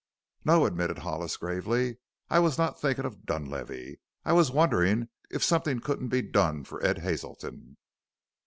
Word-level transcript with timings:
"No," 0.43 0.65
admitted 0.65 0.97
Hollis 0.97 1.37
gravely, 1.37 1.97
"I 2.27 2.39
was 2.39 2.57
not 2.57 2.81
thinking 2.81 3.05
of 3.05 3.23
Dunlavey. 3.27 3.99
I 4.25 4.33
was 4.33 4.49
wondering 4.49 5.09
if 5.29 5.43
something 5.43 5.79
couldn't 5.79 6.07
be 6.07 6.23
done 6.23 6.63
for 6.63 6.83
Ed 6.83 6.97
Hazelton." 6.97 7.77